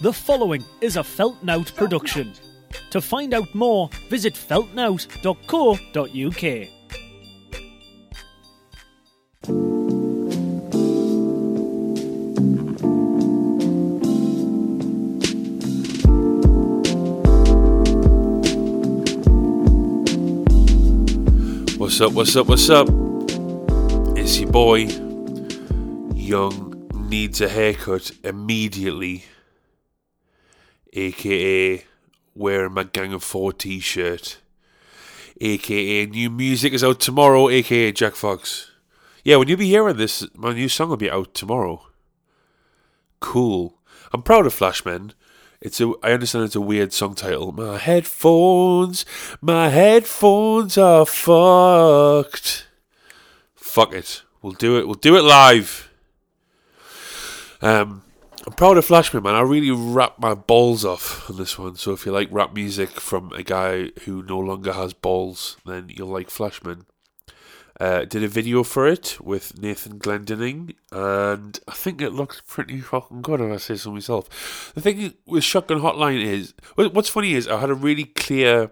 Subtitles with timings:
[0.00, 2.32] The following is a Feltnout production.
[2.90, 6.68] To find out more, visit feltnout.co.uk.
[21.76, 22.88] What's up, what's up, what's up?
[24.16, 24.86] It's your boy,
[26.14, 29.24] Young Needs a Haircut Immediately,
[30.98, 31.84] aka
[32.34, 34.38] wearing my Gang of Four t shirt,
[35.40, 38.70] aka new music is out tomorrow, aka Jack Fox.
[39.24, 41.86] Yeah, when you be hearing this, my new song will be out tomorrow.
[43.20, 43.74] Cool.
[44.12, 45.12] I'm proud of Flashman.
[45.60, 45.92] It's a.
[46.02, 47.50] I understand it's a weird song title.
[47.52, 49.04] My headphones,
[49.40, 52.68] my headphones are fucked.
[53.56, 54.22] Fuck it.
[54.40, 54.86] We'll do it.
[54.86, 55.90] We'll do it live.
[57.60, 58.02] Um,
[58.48, 59.34] I'm proud of Flashman, man.
[59.34, 61.76] I really rap my balls off on this one.
[61.76, 65.90] So if you like rap music from a guy who no longer has balls, then
[65.90, 66.86] you'll like Flashman.
[67.78, 72.80] Uh, did a video for it with Nathan Glendinning, and I think it looks pretty
[72.80, 73.42] fucking good.
[73.42, 74.72] If I say so myself.
[74.74, 78.70] The thing with Shotgun Hotline is, what's funny is I had a really clear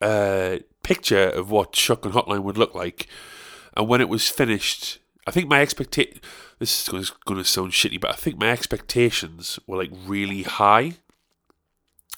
[0.00, 3.06] uh, picture of what Shotgun Hotline would look like,
[3.76, 6.20] and when it was finished, I think my expectation.
[6.58, 10.94] This is going to sound shitty, but I think my expectations were like really high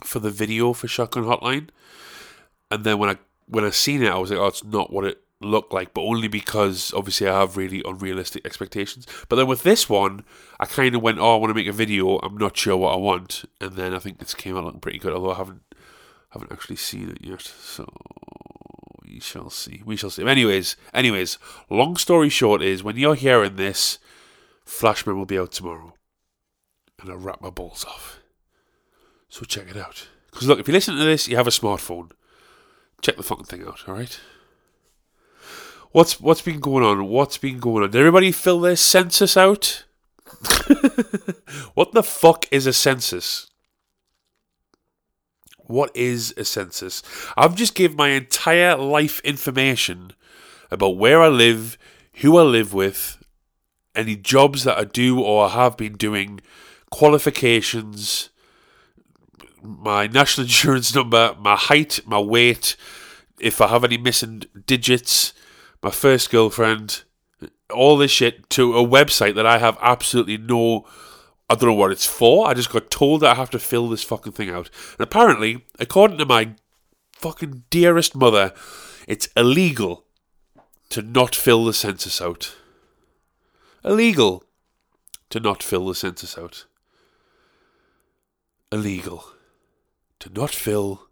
[0.02, 1.68] for the video for Shotgun Hotline,
[2.70, 5.04] and then when I when I seen it, I was like, oh, it's not what
[5.04, 9.06] it looked like, but only because obviously I have really unrealistic expectations.
[9.28, 10.24] But then with this one,
[10.58, 12.18] I kind of went, oh, I want to make a video.
[12.18, 14.98] I'm not sure what I want, and then I think this came out looking pretty
[14.98, 15.12] good.
[15.12, 15.62] Although I haven't
[16.30, 17.88] haven't actually seen it yet, so
[19.16, 19.82] we shall see.
[19.86, 20.26] We shall see.
[20.26, 21.38] Anyways, anyways,
[21.70, 23.98] long story short is when you're hearing this,
[24.66, 25.94] Flashman will be out tomorrow,
[27.00, 28.20] and I'll wrap my balls off.
[29.30, 30.06] So check it out.
[30.30, 32.10] Because look, if you listen to this, you have a smartphone.
[33.00, 34.20] Check the fucking thing out, all right?
[35.92, 37.08] What's what's been going on?
[37.08, 37.92] What's been going on?
[37.92, 39.84] Did everybody fill their census out?
[41.72, 43.46] what the fuck is a census?
[45.66, 47.02] What is a census?
[47.36, 50.12] I've just given my entire life information
[50.70, 51.76] about where I live,
[52.16, 53.22] who I live with,
[53.94, 56.40] any jobs that I do or have been doing,
[56.90, 58.30] qualifications,
[59.62, 62.76] my national insurance number, my height, my weight,
[63.40, 65.32] if I have any missing digits,
[65.82, 67.02] my first girlfriend,
[67.72, 70.86] all this shit to a website that I have absolutely no.
[71.48, 72.48] I don't know what it's for.
[72.48, 74.68] I just got told that I have to fill this fucking thing out.
[74.98, 76.54] And apparently, according to my
[77.12, 78.52] fucking dearest mother,
[79.06, 80.04] it's illegal
[80.90, 82.56] to not fill the census out.
[83.84, 84.42] Illegal
[85.30, 86.66] to not fill the census out.
[88.72, 89.24] Illegal
[90.18, 91.08] to not fill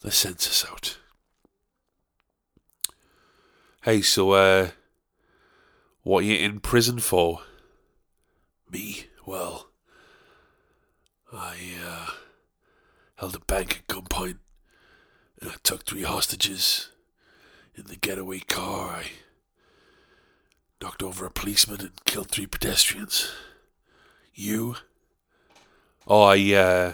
[0.00, 0.98] the census out.
[3.82, 4.70] Hey, so, uh,
[6.04, 7.40] what are you in prison for?
[8.70, 9.06] Me?
[9.26, 9.68] Well,
[11.32, 12.10] I, uh,
[13.16, 14.38] held a bank at gunpoint
[15.40, 16.90] and I took three hostages.
[17.76, 19.04] In the getaway car, I
[20.80, 23.32] knocked over a policeman and killed three pedestrians.
[24.32, 24.76] You?
[26.06, 26.92] Oh, I, uh,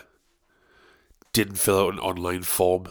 [1.33, 2.87] didn't fill out an online form.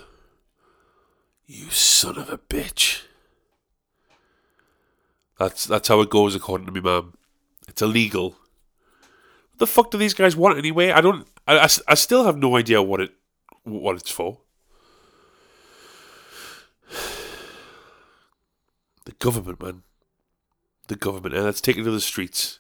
[1.46, 3.04] You son of a bitch.
[5.38, 7.14] That's that's how it goes, according to me, ma'am.
[7.68, 8.39] It's illegal.
[9.59, 10.92] The fuck do these guys want anyway?
[10.92, 11.28] I don't.
[11.47, 13.12] I, I, I still have no idea what it
[13.64, 14.40] what it's for.
[19.06, 19.84] The government, man.
[20.88, 22.59] The government, and let's take it to the streets.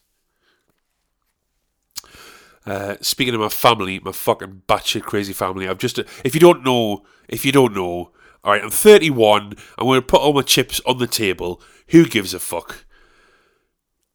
[2.65, 5.99] Uh, speaking of my family, my fucking batshit crazy family, I've just.
[6.23, 8.11] If you don't know, if you don't know,
[8.43, 9.55] all right, I'm 31.
[9.77, 11.61] I'm going to put all my chips on the table.
[11.89, 12.85] Who gives a fuck?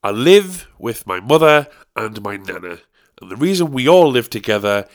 [0.05, 1.67] I live with my mother
[1.97, 2.79] and my nana.
[3.21, 4.87] And the reason we all live together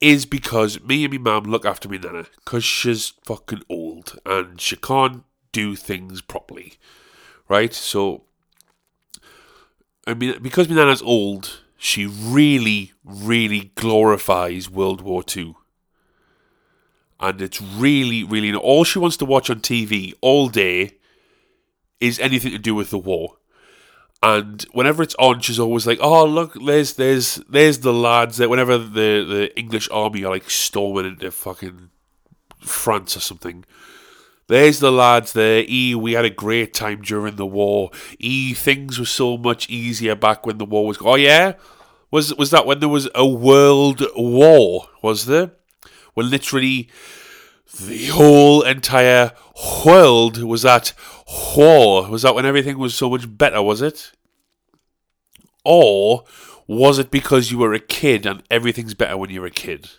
[0.00, 2.26] is because me and my mum look after me nana.
[2.44, 5.22] Because she's fucking old and she can't
[5.52, 6.74] do things properly.
[7.48, 7.72] Right?
[7.72, 8.24] So,
[10.04, 15.54] I mean, because my nana's old, she really, really glorifies World War II
[17.18, 20.96] and it's really, really all she wants to watch on TV all day
[22.00, 23.36] is anything to do with the war.
[24.22, 28.48] And whenever it's on, she's always like, "Oh, look, there's, there's, there's the lads that
[28.50, 31.90] whenever the the English army are like storming into fucking
[32.60, 33.64] France or something."
[34.48, 35.64] There's the lads there.
[35.68, 37.90] E, we had a great time during the war.
[38.20, 40.98] E, things were so much easier back when the war was.
[41.00, 41.54] Oh yeah,
[42.10, 44.88] Was was that when there was a world war?
[45.02, 45.50] Was there?
[46.14, 46.88] Well, literally
[47.74, 49.32] the whole entire
[49.84, 50.92] world was at
[51.56, 52.08] war.
[52.08, 53.62] Was that when everything was so much better?
[53.62, 54.12] Was it?
[55.64, 56.24] Or
[56.66, 59.90] was it because you were a kid and everything's better when you're a kid?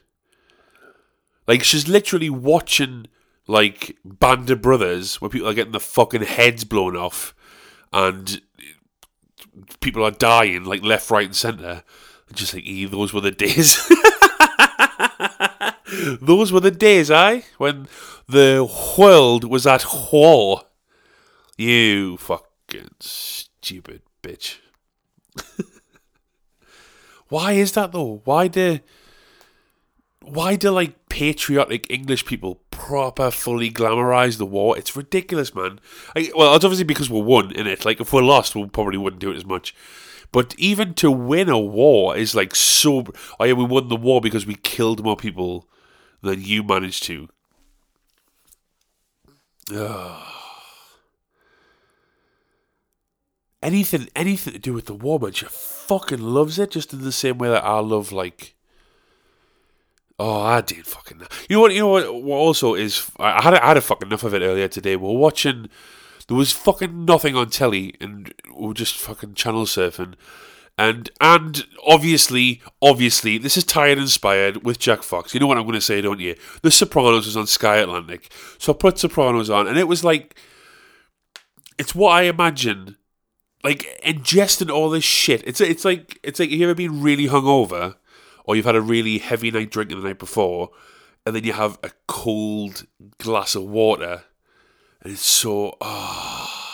[1.48, 3.08] Like she's literally watching
[3.48, 7.34] like Band of Brothers where people are getting the fucking heads blown off
[7.94, 8.42] and
[9.80, 11.84] people are dying like left, right, and centre.
[12.34, 13.78] Just like, e, those were the days.
[16.16, 17.42] those were the days, eh?
[17.58, 17.88] When
[18.28, 20.64] the world was at war.
[21.58, 24.58] You fucking stupid bitch.
[27.30, 28.22] Why is that though?
[28.24, 28.80] Why do
[30.22, 34.78] why do like patriotic English people proper fully glamorize the war?
[34.78, 35.80] It's ridiculous, man.
[36.16, 37.86] Like, well, it's obviously because we're won in it.
[37.86, 39.74] Like if we're lost, we probably wouldn't do it as much.
[40.32, 43.06] But even to win a war is like so.
[43.40, 45.68] Oh yeah, we won the war because we killed more people
[46.28, 47.30] than you managed to.
[53.64, 55.20] Anything, anything to do with the war.
[55.34, 58.56] She fucking loves it, just in the same way that I love like.
[60.20, 61.22] Oh, I did fucking.
[61.50, 61.74] You know what?
[61.74, 62.36] You know what?
[62.36, 64.96] Also is I had I had a fucking enough of it earlier today.
[64.96, 65.70] We're watching.
[66.28, 70.14] There was fucking nothing on telly, and we were just fucking channel surfing,
[70.78, 75.34] and and obviously, obviously, this is tired inspired with Jack Fox.
[75.34, 76.36] You know what I'm going to say, don't you?
[76.62, 80.40] The Sopranos was on Sky Atlantic, so I put Sopranos on, and it was like,
[81.80, 82.98] it's what I imagine,
[83.64, 85.44] like ingesting all this shit.
[85.48, 87.96] It's it's like it's like you ever been really hungover,
[88.46, 90.70] or you've had a really heavy night drinking the night before,
[91.26, 92.86] and then you have a cold
[93.18, 94.26] glass of water,
[95.02, 96.67] and it's so ah.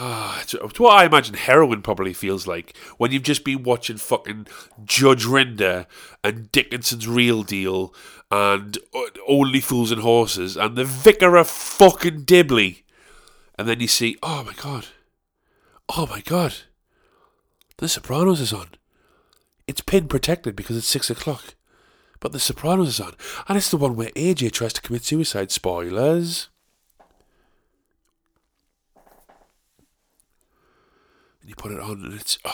[0.00, 3.96] Ah, it's, it's what I imagine heroin probably feels like when you've just been watching
[3.96, 4.46] fucking
[4.84, 5.86] Judge Rinder
[6.22, 7.92] and Dickinson's Real Deal
[8.30, 8.78] and
[9.26, 12.84] Only Fools and Horses and The Vicar of fucking Dibley.
[13.58, 14.86] And then you see, oh my god,
[15.88, 16.54] oh my god,
[17.78, 18.68] The Sopranos is on.
[19.66, 21.56] It's pin protected because it's six o'clock.
[22.20, 23.14] But The Sopranos is on.
[23.48, 25.50] And it's the one where AJ tries to commit suicide.
[25.50, 26.50] Spoilers.
[31.48, 32.38] You put it on and it's.
[32.44, 32.50] Oh,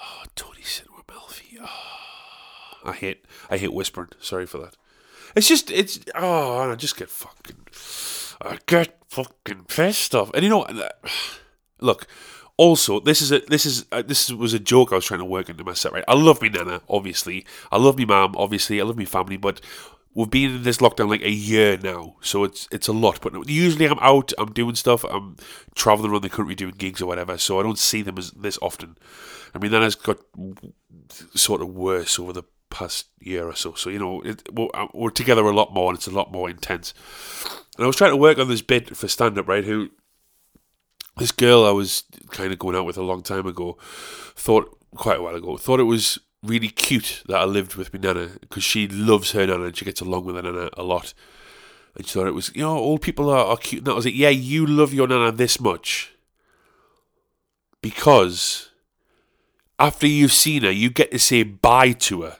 [0.00, 1.58] oh Tony Sinwar Melfi.
[1.60, 2.90] Oh.
[2.90, 4.08] I hate, I hate whispering.
[4.20, 4.76] Sorry for that.
[5.36, 6.00] It's just, it's.
[6.14, 7.66] Oh, I just get fucking.
[8.40, 10.30] I get fucking pissed off.
[10.34, 10.66] And you know,
[11.80, 12.06] look,
[12.56, 15.24] also, this is a this is uh, this was a joke I was trying to
[15.24, 15.92] work into my set.
[15.92, 17.44] Right, I love me nana, obviously.
[17.72, 18.80] I love me mom, obviously.
[18.80, 19.60] I love me family, but
[20.14, 23.20] we've been in this lockdown like a year now, so it's it's a lot.
[23.20, 25.36] But usually I'm out, I'm doing stuff, I'm
[25.74, 28.58] traveling around the country doing gigs or whatever, so I don't see them as this
[28.62, 28.96] often.
[29.54, 30.18] I mean, that has got
[31.34, 33.74] sort of worse over the past year or so.
[33.74, 36.48] So you know, it, we're, we're together a lot more, and it's a lot more
[36.48, 36.94] intense.
[37.76, 39.64] And I was trying to work on this bit for stand up, right?
[39.64, 39.90] Who
[41.16, 43.78] this girl I was kind of going out with a long time ago
[44.34, 48.00] thought quite a while ago thought it was really cute that I lived with my
[48.00, 51.14] nana because she loves her nana and she gets along with her nana a lot.
[51.96, 53.82] And she thought it was, you know, old people are, are cute.
[53.82, 56.12] And I was like, yeah, you love your nana this much
[57.80, 58.70] because
[59.78, 62.36] after you've seen her, you get to say bye to her.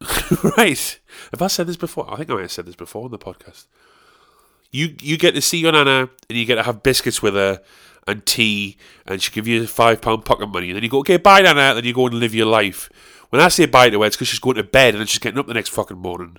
[0.56, 1.00] right?
[1.32, 2.12] Have I said this before?
[2.12, 3.66] I think I might have said this before on the podcast.
[4.70, 7.62] You you get to see your nana and you get to have biscuits with her
[8.06, 11.16] and tea, and she give you five pound pocket money, and then you go, okay,
[11.16, 12.88] bye, Nana, then you go and live your life.
[13.30, 15.18] When I say bye to her, it's because she's going to bed and then she's
[15.18, 16.36] getting up the next fucking morning.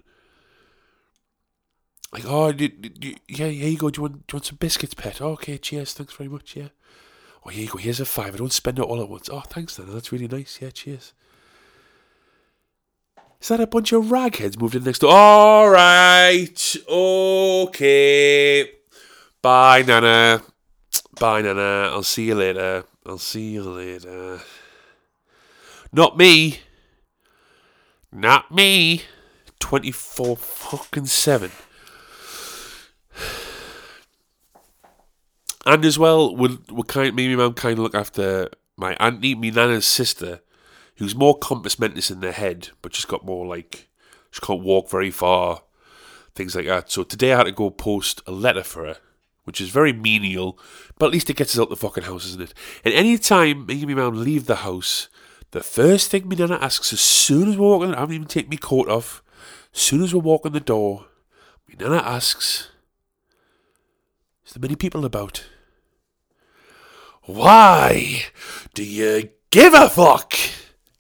[2.13, 2.71] Like, oh, you,
[3.01, 3.89] you, yeah, here you go.
[3.89, 5.21] Do you, want, do you want some biscuits, pet?
[5.21, 6.69] Oh, okay, cheers, thanks very much, yeah.
[7.45, 8.33] Oh, here you go, here's a five.
[8.33, 9.29] I don't spend it all at once.
[9.29, 10.59] Oh, thanks, Nana, that's really nice.
[10.61, 11.13] Yeah, cheers.
[13.41, 15.11] Is that a bunch of ragheads moved in next door?
[15.11, 18.71] All right, okay.
[19.41, 20.41] Bye, Nana.
[21.19, 21.89] Bye, Nana.
[21.91, 22.83] I'll see you later.
[23.03, 24.39] I'll see you later.
[25.91, 26.59] Not me.
[28.11, 29.01] Not me.
[29.59, 31.51] 24 fucking 7.
[35.65, 38.95] And as well, we're, we're kind, me and my mum kind of look after my
[38.99, 40.41] auntie, my nana's sister,
[40.97, 43.89] who's more compos mentis in their head, but she's got more like,
[44.29, 45.63] she can't walk very far,
[46.35, 46.91] things like that.
[46.91, 48.97] So today I had to go post a letter for her
[49.47, 50.59] which is very menial,
[50.99, 52.53] but at least it gets us out the fucking house, isn't it?
[52.83, 55.07] And any time me and my mum leave the house,
[55.51, 58.49] the first thing my nana asks as soon as we're walking, I haven't even taken
[58.49, 59.23] my coat off,
[59.73, 61.05] as soon as we're walking the door,
[61.65, 62.71] my nana asks,
[64.45, 65.45] Is there many people about?
[67.23, 68.23] Why
[68.73, 70.33] do you give a fuck,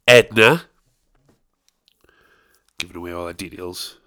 [0.07, 0.63] Edna?
[2.79, 3.97] Giving away all the details.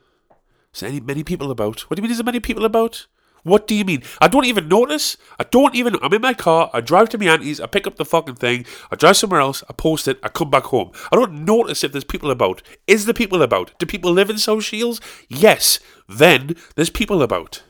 [0.73, 1.83] Is there any many people about?
[1.83, 2.13] What do you mean?
[2.13, 3.07] Is there many people about?
[3.43, 4.03] What do you mean?
[4.21, 5.17] I don't even notice.
[5.39, 5.97] I don't even.
[6.03, 6.71] I'm in my car.
[6.73, 7.61] I drive to my auntie's.
[7.61, 8.67] I pick up the fucking thing.
[8.91, 9.65] I drive somewhere else.
[9.69, 10.19] I post it.
[10.23, 10.93] I come back home.
[11.11, 12.63] I don't notice if there's people about.
[12.87, 13.79] Is there people about?
[13.79, 15.01] Do people live in South Shields?
[15.29, 15.81] Yes.
[16.09, 17.63] Then there's people about.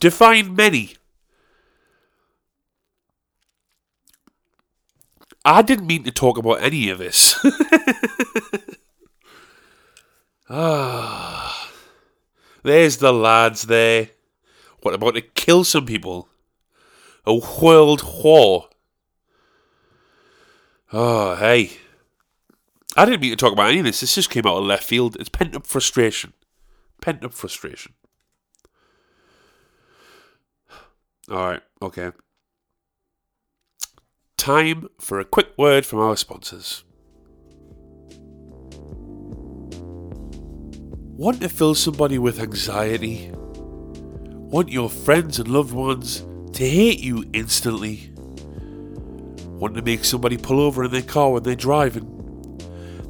[0.00, 0.96] Define many.
[5.44, 7.36] I didn't mean to talk about any of this.
[10.50, 11.70] ah,
[12.64, 14.10] there's the lads there.
[14.82, 16.28] What about to kill some people?
[17.24, 18.68] A world war.
[20.92, 21.72] Oh, hey.
[22.96, 24.00] I didn't mean to talk about any of this.
[24.00, 25.16] This just came out of left field.
[25.18, 26.32] It's pent up frustration.
[27.00, 27.94] Pent up frustration.
[31.28, 32.12] Alright, okay
[34.46, 36.84] time for a quick word from our sponsors.
[41.18, 43.32] Want to fill somebody with anxiety?
[44.48, 48.12] Want your friends and loved ones to hate you instantly?
[49.58, 52.60] Want to make somebody pull over in their car when they're driving?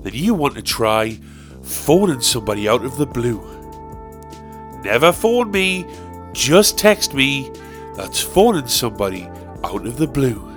[0.02, 1.20] Then you want to try
[1.62, 3.42] phoning somebody out of the blue.
[4.82, 5.84] Never phone me,
[6.32, 7.50] just text me.
[7.96, 9.28] That's phoning somebody
[9.62, 10.55] out of the blue.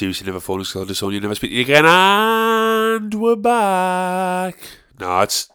[0.00, 4.56] Seriously, never phone us, called Sonia, never speak you again, and we're back.
[4.98, 5.50] No, it's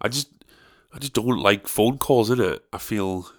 [0.00, 0.30] I just
[0.94, 2.64] I just don't like phone calls in it.
[2.72, 3.32] I feel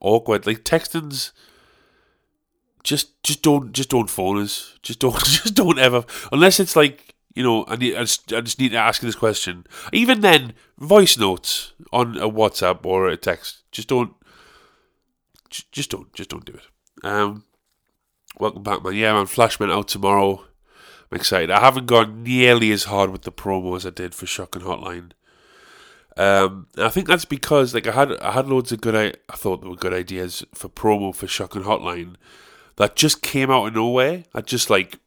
[0.00, 0.46] awkward.
[0.46, 1.34] Like texting's
[2.84, 4.78] just just don't just don't phone us.
[4.80, 8.40] Just don't just don't ever unless it's like you know I need I just, I
[8.40, 9.66] just need to ask you this question.
[9.92, 13.64] Even then, voice notes on a WhatsApp or a text.
[13.72, 14.14] Just don't
[15.50, 17.06] just don't just don't do it.
[17.06, 17.44] Um
[18.40, 18.94] Welcome back, man.
[18.94, 19.26] Yeah, man.
[19.26, 20.44] Flashman out tomorrow.
[21.10, 21.52] I'm excited.
[21.52, 25.12] I haven't gone nearly as hard with the promo as I did for Shotgun Hotline.
[26.16, 29.36] Um, I think that's because like I had I had loads of good I, I
[29.36, 32.14] thought there were good ideas for promo for Shotgun Hotline
[32.76, 34.24] that just came out of nowhere.
[34.34, 34.98] I just like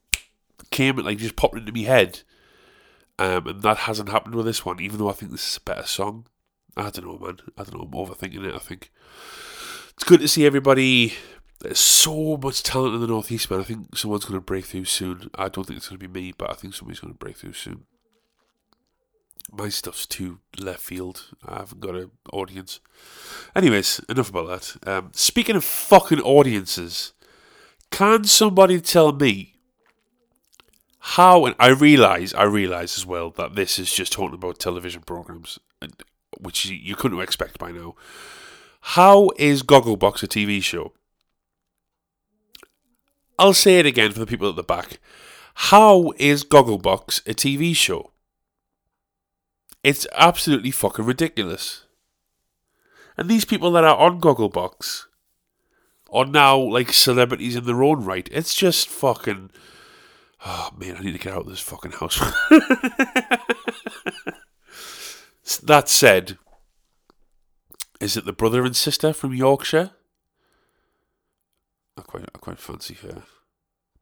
[0.72, 2.22] came like just popped into my head.
[3.20, 5.62] Um, and that hasn't happened with this one, even though I think this is a
[5.62, 6.28] better song.
[6.78, 7.40] I don't know, man.
[7.58, 7.82] I don't know.
[7.82, 8.56] I'm overthinking it.
[8.56, 8.92] I think
[9.96, 11.14] it's good to see everybody
[11.60, 13.60] there's so much talent in the Northeast, man.
[13.60, 15.30] I think someone's going to break through soon.
[15.36, 17.38] I don't think it's going to be me, but I think somebody's going to break
[17.38, 17.86] through soon.
[19.52, 21.30] My stuff's too left field.
[21.46, 22.80] I haven't got an audience.
[23.56, 24.88] Anyways, enough about that.
[24.88, 27.14] Um, speaking of fucking audiences,
[27.92, 29.56] can somebody tell me
[31.00, 31.46] how?
[31.46, 35.58] And I realise, I realise as well that this is just talking about television programs,
[36.40, 37.96] which you couldn't expect by now.
[38.82, 40.94] How is Gogglebox a TV show?
[43.40, 45.00] I'll say it again for the people at the back.
[45.56, 48.12] How is Gogglebox a TV show?
[49.84, 51.86] It's absolutely fucking ridiculous.
[53.16, 55.06] And these people that are on Gogglebox
[56.12, 58.30] are now like celebrities in their own right.
[58.32, 59.52] It's just fucking.
[60.46, 62.20] Oh man, I need to get out of this fucking house.
[65.64, 66.38] that said,
[68.00, 69.92] is it the brother and sister from Yorkshire?
[71.98, 73.24] I quite I quite fancy her.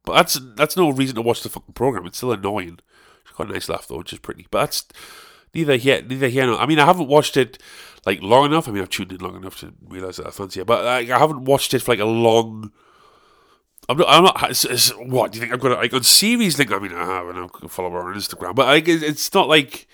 [0.04, 2.06] But that's that's no reason to watch the fucking program.
[2.06, 2.80] It's still annoying.
[3.26, 4.48] She's got a nice laugh though, which is pretty.
[4.52, 4.86] But that's
[5.54, 6.60] neither here neither here nor.
[6.60, 7.58] I mean, I haven't watched it
[8.06, 8.68] like long enough.
[8.68, 11.10] I mean, I've tuned in long enough to realize that I fancy her, but like,
[11.10, 12.72] I haven't watched it for like a long.
[13.90, 14.08] I'm not.
[14.10, 14.50] I'm not.
[14.50, 15.54] It's, it's, what do you think?
[15.54, 16.72] I've got like on series link.
[16.72, 19.88] I mean, I have and I follow her on Instagram, but like, it's not like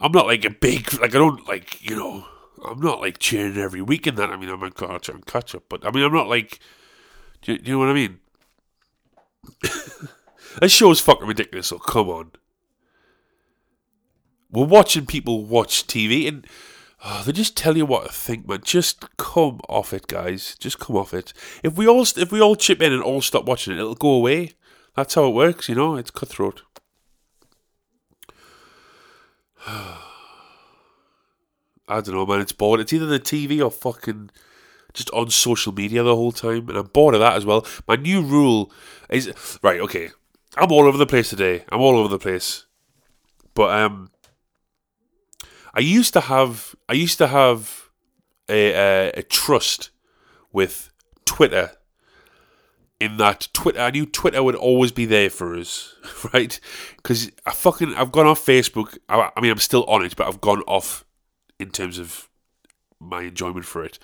[0.00, 2.26] I'm not like a big like I don't like you know.
[2.62, 4.30] I'm not like cheering every week in that.
[4.30, 6.58] I mean, I'm on catch catch up, but I mean, I'm not like
[7.42, 8.18] do you, do you know what I mean?
[10.60, 12.30] this show is fucking ridiculous, so come on.
[14.50, 16.46] We're watching people watch TV and
[17.04, 18.60] oh, they just tell you what to think, man.
[18.64, 20.56] Just come off it, guys.
[20.58, 21.32] Just come off it.
[21.62, 24.10] If we all if we all chip in and all stop watching it, it'll go
[24.10, 24.52] away.
[24.96, 25.96] That's how it works, you know.
[25.96, 26.62] It's cutthroat.
[29.66, 29.98] I
[31.88, 32.40] don't know, man.
[32.40, 32.80] It's bored.
[32.80, 34.30] It's either the TV or fucking
[34.92, 37.66] just on social media the whole time, and I'm bored of that as well.
[37.86, 38.72] My new rule
[39.08, 39.80] is right.
[39.80, 40.10] Okay,
[40.56, 41.64] I'm all over the place today.
[41.70, 42.66] I'm all over the place,
[43.54, 44.10] but um,
[45.74, 47.90] I used to have I used to have
[48.48, 49.90] a a, a trust
[50.52, 50.90] with
[51.24, 51.72] Twitter
[52.98, 53.80] in that Twitter.
[53.80, 55.94] I knew Twitter would always be there for us,
[56.32, 56.58] right?
[56.96, 58.98] Because I fucking I've gone off Facebook.
[59.08, 61.04] I, I mean, I'm still on it, but I've gone off
[61.58, 62.28] in terms of
[62.98, 63.98] my enjoyment for it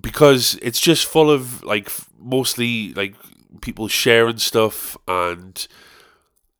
[0.00, 3.14] because it's just full of like mostly like
[3.60, 5.66] people sharing stuff and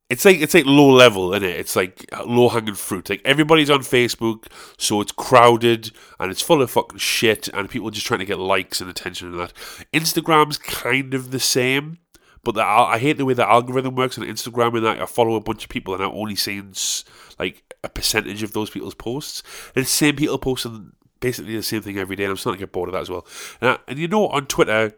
[0.08, 3.08] it's like it's like low level in it it's like low hanging fruit.
[3.08, 4.46] Like everybody's on facebook
[4.76, 8.38] so it's crowded and it's full of fucking shit and people just trying to get
[8.38, 9.52] likes and attention and that.
[9.92, 11.98] Instagram's kind of the same
[12.42, 15.00] but the, i hate the way the algorithm works on instagram and that.
[15.00, 17.04] I follow a bunch of people and i'm only seeing s-
[17.38, 19.42] like a percentage of those people's posts.
[19.74, 22.66] And the same people posting basically the same thing every day and i'm starting to
[22.66, 23.26] get bored of that as well
[23.60, 24.92] and, and you know on twitter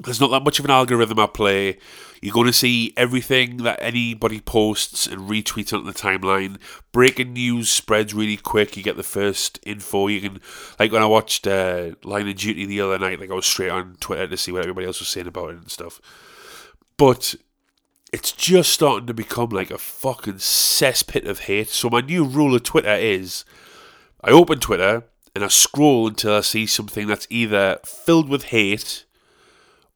[0.00, 1.78] there's not that much of an algorithm at play.
[2.22, 6.56] You're going to see everything that anybody posts and retweets on the timeline.
[6.92, 8.76] Breaking news spreads really quick.
[8.76, 10.06] You get the first info.
[10.06, 10.40] You can,
[10.78, 13.70] like when I watched uh, Line of Duty the other night, like I was straight
[13.70, 16.00] on Twitter to see what everybody else was saying about it and stuff.
[16.96, 17.34] But
[18.12, 21.68] it's just starting to become like a fucking cesspit of hate.
[21.68, 23.44] So my new rule of Twitter is,
[24.22, 29.04] I open Twitter and I scroll until I see something that's either filled with hate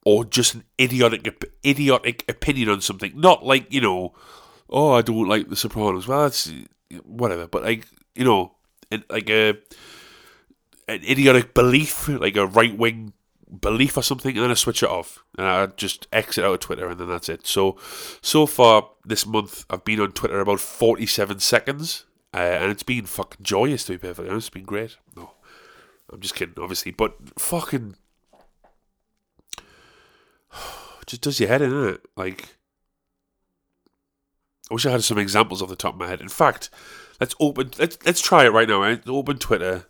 [0.03, 3.11] or just an idiotic idiotic opinion on something.
[3.15, 4.13] Not like you know,
[4.69, 6.07] oh, I don't like The Sopranos.
[6.07, 6.51] Well, that's
[7.03, 7.47] whatever.
[7.47, 8.53] But like you know,
[9.09, 9.49] like a
[10.87, 13.13] an idiotic belief, like a right wing
[13.61, 16.59] belief or something, and then I switch it off and I just exit out of
[16.59, 17.45] Twitter, and then that's it.
[17.45, 17.77] So
[18.21, 22.05] so far this month, I've been on Twitter about forty seven seconds,
[22.37, 24.49] uh, and it's been fucking joyous to be perfectly honest.
[24.49, 24.97] It's been great.
[25.15, 25.31] No,
[26.11, 27.95] I'm just kidding, obviously, but fucking
[31.07, 32.01] just does your head in, it?
[32.15, 32.57] Like,
[34.69, 36.21] I wish I had some examples off the top of my head.
[36.21, 36.69] In fact,
[37.19, 37.71] let's open.
[37.79, 38.81] Let's let's try it right now.
[38.81, 39.01] Right?
[39.07, 39.87] Open Twitter,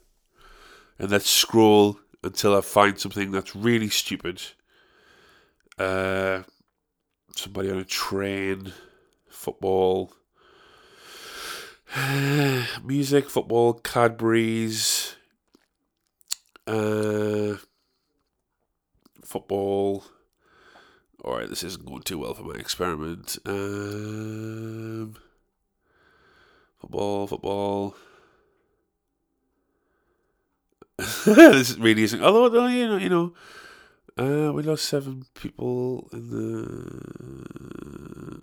[0.98, 4.42] and let's scroll until I find something that's really stupid.
[5.78, 6.44] Uh,
[7.36, 8.72] somebody on a train,
[9.30, 10.14] football,
[12.84, 15.16] music, football, Cadbury's,
[16.66, 17.56] uh,
[19.24, 20.04] football.
[21.24, 23.38] All right, this isn't going too well for my experiment.
[23.46, 25.16] Um,
[26.80, 27.96] football, football.
[31.26, 32.22] this is really isn't.
[32.24, 33.34] Although, you know, you know,
[34.18, 36.88] uh, we lost seven people in the.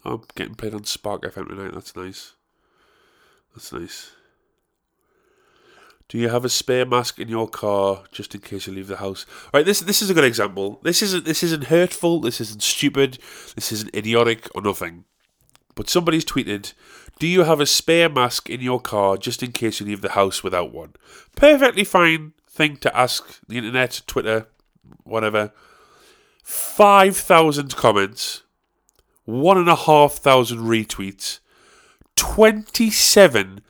[0.05, 1.73] Oh, I'm getting played on Spark FM tonight.
[1.75, 2.35] That's nice.
[3.55, 4.11] That's nice.
[6.09, 8.99] Do you have a spare mask in your car just in case you leave the
[8.99, 9.25] house?
[9.55, 10.81] Right, this this is a good example.
[10.83, 12.21] This isn't this isn't hurtful.
[12.21, 13.19] This isn't stupid.
[13.55, 15.05] This isn't idiotic or nothing.
[15.75, 16.73] But somebody's tweeted,
[17.19, 20.11] "Do you have a spare mask in your car just in case you leave the
[20.11, 20.95] house without one?"
[21.37, 24.47] Perfectly fine thing to ask the internet, Twitter,
[25.05, 25.53] whatever.
[26.45, 28.43] Five thousand comments,
[29.25, 31.41] one and a half thousand retweets,
[32.17, 33.61] twenty-seven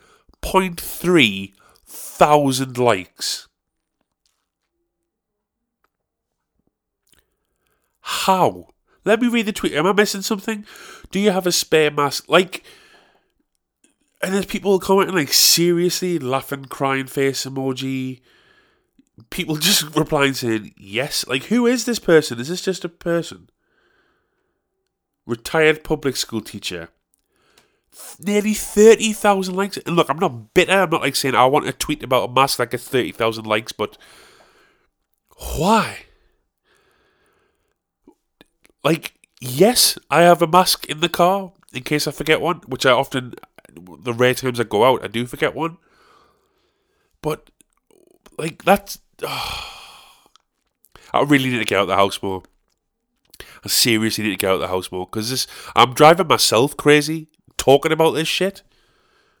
[0.41, 1.53] point three
[1.85, 3.47] thousand likes.
[8.01, 8.67] How?
[9.03, 9.73] Let me read the tweet.
[9.73, 10.65] Am I missing something?
[11.11, 12.29] Do you have a spare mask?
[12.29, 12.63] Like,
[14.21, 18.21] and there's people commenting like seriously, laughing, crying face emoji.
[19.29, 21.25] People just replying saying yes.
[21.27, 22.39] Like, who is this person?
[22.39, 23.49] Is this just a person?
[25.25, 26.89] Retired public school teacher
[28.19, 29.77] nearly 30,000 likes.
[29.77, 30.71] And look, I'm not bitter.
[30.71, 33.71] I'm not like saying I want a tweet about a mask that gets 30,000 likes,
[33.71, 33.97] but
[35.55, 35.99] why?
[38.83, 42.85] Like, yes, I have a mask in the car in case I forget one, which
[42.85, 43.33] I often,
[43.73, 45.77] the rare times I go out, I do forget one.
[47.21, 47.49] But,
[48.37, 48.99] like, that's.
[51.13, 52.43] I really need to get out of the house more.
[53.63, 55.47] I seriously need to get out of the house more because.
[55.75, 58.63] I'm driving myself crazy talking about this shit.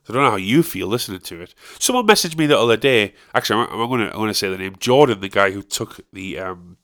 [0.07, 1.55] I don't know how you feel listening to it.
[1.79, 3.15] Someone messaged me the other day.
[3.33, 6.37] Actually, I'm, I'm to I'm to say the name Jordan, the guy who took the
[6.37, 6.77] um,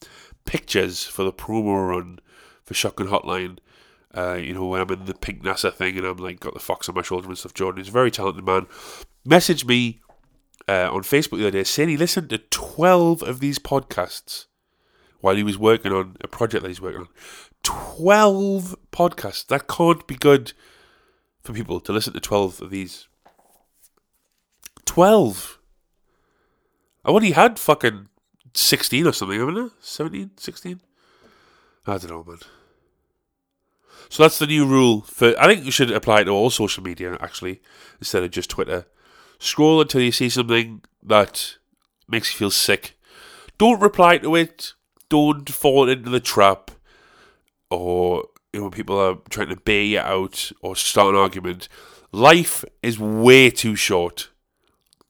[0.46, 2.20] pictures for the promo run
[2.64, 3.60] for Shotgun Hotline.
[4.16, 6.60] Uh, you know, when I'm in the pink NASA thing and I'm like got the
[6.60, 7.54] fox on my shoulder and stuff.
[7.54, 8.66] Jordan is a very talented man.
[9.26, 10.02] Messaged me
[10.68, 14.48] uh, on Facebook the other day saying he listened to 12 of these podcasts
[15.22, 17.08] while he was working on a project that he's working on.
[17.64, 19.46] 12 podcasts.
[19.46, 20.54] That can't be good
[21.44, 23.08] for people to listen to 12 of these.
[24.86, 25.60] 12!
[27.04, 28.08] I've only had fucking
[28.54, 29.70] 16 or something, haven't I?
[29.80, 30.82] 17, 16?
[31.88, 32.40] I don't know, man.
[34.10, 35.34] So that's the new rule for.
[35.40, 37.62] I think you should apply it to all social media, actually,
[38.00, 38.86] instead of just Twitter.
[39.40, 41.58] Scroll until you see something that
[42.08, 43.00] makes you feel sick.
[43.58, 44.74] Don't reply to it.
[45.10, 46.72] Don't fall into the trap.
[47.70, 51.68] or you know, when people are trying to bail you out or start an argument.
[52.12, 54.30] Life is way too short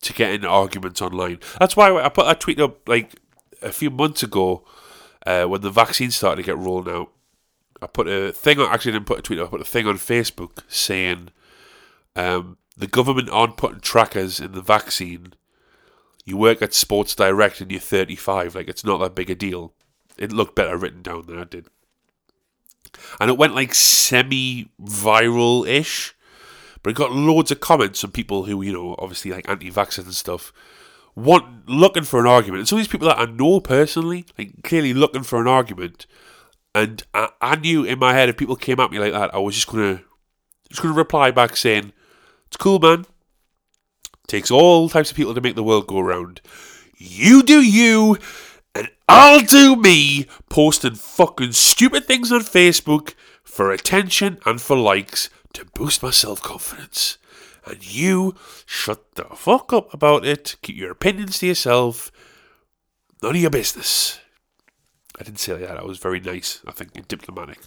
[0.01, 1.39] to get in arguments online.
[1.59, 3.19] That's why I put that tweet up like
[3.61, 4.63] a few months ago
[5.25, 7.11] uh, when the vaccine started to get rolled out.
[7.81, 9.87] I put a thing on, actually didn't put a tweet up, I put a thing
[9.87, 11.29] on Facebook saying
[12.15, 15.33] um, the government aren't putting trackers in the vaccine.
[16.25, 18.53] You work at Sports Direct and you're 35.
[18.53, 19.73] Like, it's not that big a deal.
[20.17, 21.67] It looked better written down than I did.
[23.19, 26.15] And it went like semi viral ish.
[26.83, 30.05] But it got loads of comments from people who, you know, obviously like anti vaxxers
[30.05, 30.51] and stuff,
[31.15, 32.59] want looking for an argument.
[32.59, 36.07] And some of these people that I know personally, like clearly looking for an argument.
[36.73, 39.37] And I, I knew in my head if people came at me like that, I
[39.39, 40.01] was just gonna
[40.69, 41.91] just gonna reply back saying,
[42.47, 43.05] It's cool man.
[44.27, 46.41] Takes all types of people to make the world go round.
[46.97, 48.17] You do you
[48.73, 55.29] and I'll do me posting fucking stupid things on Facebook for attention and for likes
[55.53, 57.17] to boost my self confidence.
[57.65, 60.55] And you shut the fuck up about it.
[60.61, 62.11] Keep your opinions to yourself.
[63.21, 64.19] None of your business.
[65.19, 65.77] I didn't say that.
[65.77, 67.59] I was very nice, I think, and diplomatic.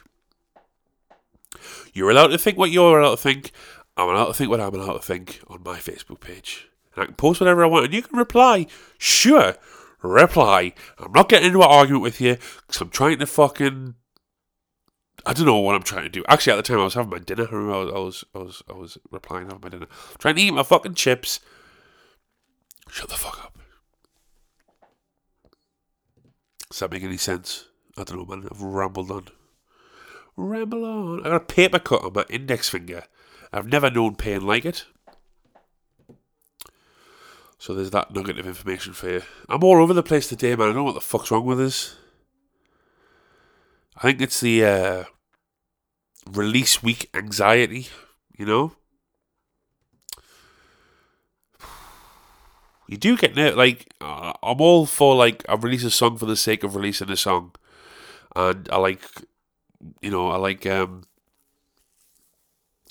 [1.92, 3.52] You're allowed to think what you're allowed to think.
[3.96, 6.68] I'm allowed to think what I'm allowed to think on my Facebook page.
[6.94, 8.66] And I can post whatever I want, and you can reply.
[8.98, 9.54] Sure,
[10.08, 10.72] reply.
[10.98, 12.36] I'm not getting into an argument with you
[12.66, 13.94] because I'm trying to fucking
[15.26, 16.24] I don't know what I'm trying to do.
[16.28, 17.46] Actually, at the time I was having my dinner.
[17.50, 19.86] I remember I was, I was, I was, replying having my dinner,
[20.18, 21.40] trying to eat my fucking chips.
[22.90, 23.58] Shut the fuck up.
[26.70, 27.68] Does that make any sense?
[27.96, 28.48] I don't know, man.
[28.50, 29.28] I've rambled on.
[30.36, 31.20] Ramble on.
[31.20, 33.04] I got a paper cut on my index finger.
[33.52, 34.84] I've never known pain like it.
[37.58, 39.22] So there's that nugget of information for you.
[39.48, 40.62] I'm all over the place today, man.
[40.62, 41.96] I don't know what the fuck's wrong with us.
[43.96, 45.04] I think it's the uh,
[46.30, 47.88] release week anxiety,
[48.36, 48.72] you know?
[52.86, 53.56] You do get nervous.
[53.56, 57.10] Like, uh, I'm all for, like, I release a song for the sake of releasing
[57.10, 57.52] a song.
[58.36, 59.02] And I like,
[60.02, 61.04] you know, I like, um,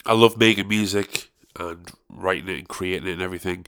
[0.06, 3.66] I love making music and writing it and creating it and everything,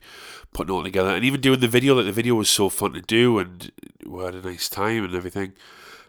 [0.53, 1.09] putting it all together.
[1.09, 3.71] And even doing the video, like, the video was so fun to do and
[4.05, 5.53] we had a nice time and everything.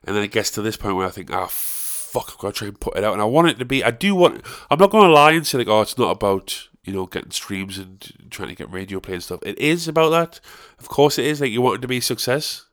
[0.05, 2.55] And then it gets to this point where I think, ah, oh, fuck, I've got
[2.55, 3.13] to try and put it out.
[3.13, 5.47] And I want it to be, I do want, I'm not going to lie and
[5.47, 9.01] say, like, oh, it's not about, you know, getting streams and trying to get radio
[9.01, 9.41] play and stuff.
[9.43, 10.41] It is about that.
[10.79, 11.41] Of course it is.
[11.41, 12.67] Like, you want it to be a success.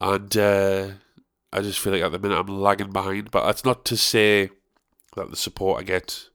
[0.00, 0.88] And uh,
[1.52, 3.32] I just feel like at the minute I'm lagging behind.
[3.32, 4.50] But that's not to say
[5.16, 6.28] that the support I get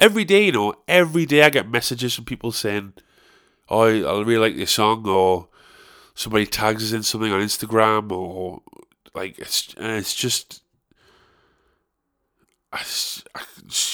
[0.00, 2.94] every day, you know, every day I get messages from people saying,
[3.68, 5.48] oh, I really like this song, or
[6.14, 8.62] somebody tags us in something on Instagram, or
[9.14, 10.62] like it's it's just.
[12.72, 12.84] I,
[13.34, 13.42] I,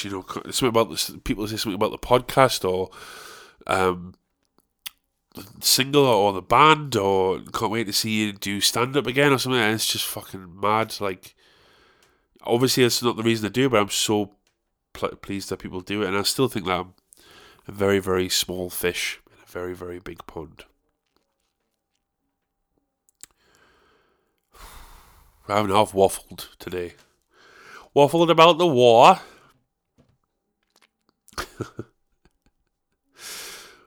[0.02, 1.10] you know, something about this.
[1.24, 2.90] People say something about the podcast or
[3.66, 4.14] um,
[5.60, 9.38] single or the band or can't wait to see you do stand up again or
[9.38, 9.58] something.
[9.58, 10.94] And it's just fucking mad.
[11.00, 11.34] Like,
[12.42, 14.35] obviously, it's not the reason to do, but I'm so
[14.96, 16.94] pl- pleased that people do it, and I still think that I'm
[17.68, 20.64] a very, very small fish in a very, very big pond.
[25.48, 26.94] I haven't half waffled today.
[27.94, 29.20] Waffled about the war.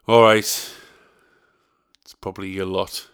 [0.08, 0.74] Alright.
[2.02, 3.10] It's probably a lot.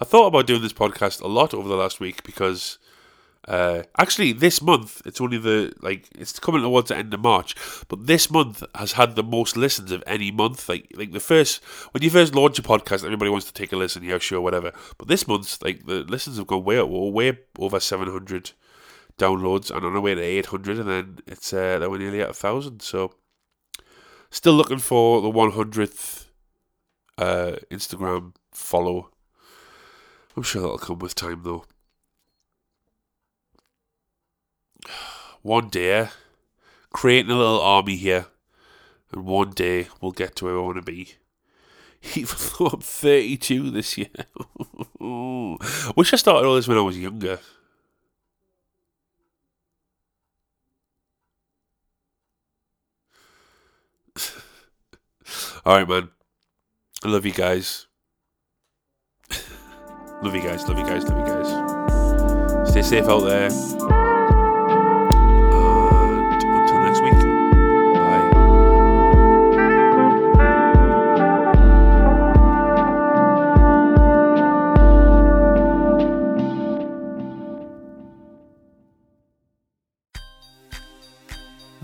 [0.00, 2.78] I thought about doing this podcast a lot over the last week because
[3.48, 7.54] uh, actually, this month it's only the like it's coming towards the end of March,
[7.88, 10.68] but this month has had the most listens of any month.
[10.68, 13.76] Like like the first when you first launch a podcast, everybody wants to take a
[13.76, 14.72] listen, yeah, sure, whatever.
[14.98, 18.52] But this month, like the listens have gone way way over seven hundred
[19.18, 22.20] downloads, and on the way to eight hundred, and then it's uh, they were nearly
[22.20, 22.82] at a thousand.
[22.82, 23.14] So
[24.30, 26.30] still looking for the one hundredth
[27.16, 29.10] uh, Instagram follow.
[30.36, 31.64] I'm sure that'll come with time though.
[35.42, 36.08] One day,
[36.90, 38.26] creating a little army here,
[39.12, 41.14] and one day we'll get to where we want to be.
[42.14, 44.08] Even though I'm 32 this year.
[45.96, 47.38] Wish I started all this when I was younger.
[55.66, 56.08] Alright, man.
[57.04, 57.86] I love you guys.
[60.22, 62.70] love you guys, love you guys, love you guys.
[62.70, 63.99] Stay safe out there.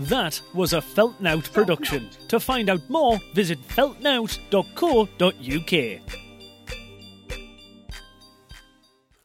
[0.07, 2.09] That was a Feltnout production.
[2.29, 6.01] To find out more, visit feltnout.co.uk.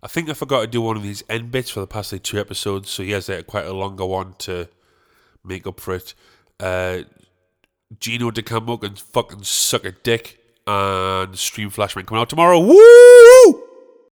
[0.05, 2.25] I think I forgot to do one of these end bits for the past like
[2.25, 4.68] two episodes, so he has like, quite a longer one to
[5.45, 6.14] make up for it.
[6.59, 7.03] Uh,
[8.01, 12.59] Gino D'Acampo can fucking suck a dick, and Stream Flashman coming out tomorrow.
[12.59, 13.12] Woo!